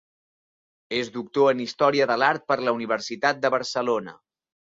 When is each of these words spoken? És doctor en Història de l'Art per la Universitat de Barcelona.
És 0.99 1.11
doctor 1.17 1.49
en 1.51 1.61
Història 1.65 2.07
de 2.13 2.17
l'Art 2.21 2.47
per 2.53 2.57
la 2.69 2.75
Universitat 2.79 3.43
de 3.45 3.55
Barcelona. 3.57 4.17